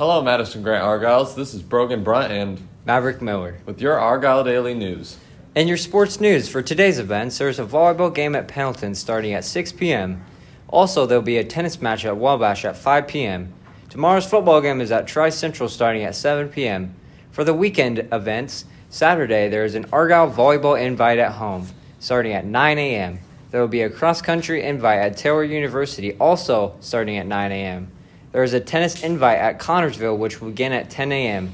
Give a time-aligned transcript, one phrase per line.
[0.00, 1.34] Hello, Madison Grant Argylls.
[1.34, 3.58] This is Brogan Brunt and Maverick Miller.
[3.66, 5.18] with your Argyll Daily News.
[5.54, 9.44] In your sports news for today's events, there's a volleyball game at Pendleton starting at
[9.44, 10.24] 6 p.m.
[10.68, 13.52] Also, there'll be a tennis match at Wabash at 5 p.m.
[13.90, 16.94] Tomorrow's football game is at Tri Central starting at 7 p.m.
[17.30, 21.66] For the weekend events, Saturday there is an Argyll volleyball invite at home
[21.98, 23.18] starting at 9 a.m.
[23.50, 27.92] There will be a cross country invite at Taylor University also starting at 9 a.m.
[28.32, 31.52] There is a tennis invite at Connersville which will begin at 10 a.m.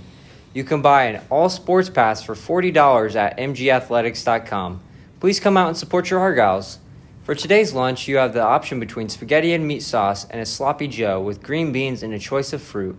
[0.52, 4.80] You can buy an all sports pass for $40 at mgathletics.com.
[5.20, 6.78] Please come out and support your Argylls.
[7.24, 10.86] For today's lunch, you have the option between spaghetti and meat sauce and a sloppy
[10.86, 12.96] joe with green beans and a choice of fruit.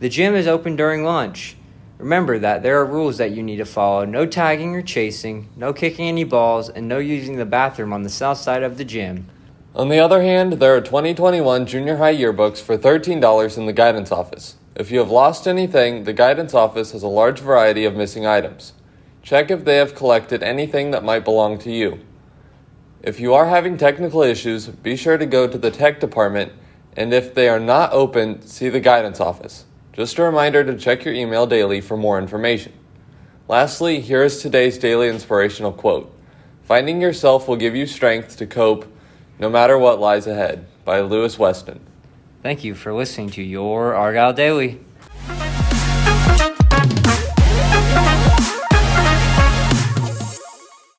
[0.00, 1.56] The gym is open during lunch.
[1.98, 5.72] Remember that there are rules that you need to follow no tagging or chasing, no
[5.72, 9.30] kicking any balls, and no using the bathroom on the south side of the gym.
[9.76, 14.12] On the other hand, there are 2021 junior high yearbooks for $13 in the guidance
[14.12, 14.54] office.
[14.76, 18.72] If you have lost anything, the guidance office has a large variety of missing items.
[19.24, 21.98] Check if they have collected anything that might belong to you.
[23.02, 26.52] If you are having technical issues, be sure to go to the tech department,
[26.96, 29.64] and if they are not open, see the guidance office.
[29.92, 32.72] Just a reminder to check your email daily for more information.
[33.48, 36.16] Lastly, here is today's daily inspirational quote
[36.62, 38.86] Finding yourself will give you strength to cope
[39.38, 41.80] no matter what lies ahead by Lewis Weston.
[42.42, 44.80] Thank you for listening to your Argyll Daily.